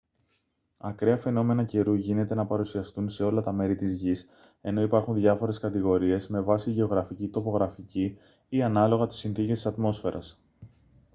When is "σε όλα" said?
3.09-3.41